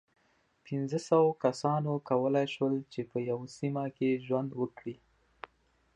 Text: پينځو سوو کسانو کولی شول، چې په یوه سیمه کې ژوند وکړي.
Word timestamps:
پينځو 0.65 0.99
سوو 1.09 1.37
کسانو 1.43 1.91
کولی 2.09 2.45
شول، 2.53 2.75
چې 2.93 3.01
په 3.09 3.17
یوه 3.29 3.47
سیمه 3.57 3.85
کې 3.97 4.21
ژوند 4.25 4.49
وکړي. 4.61 4.95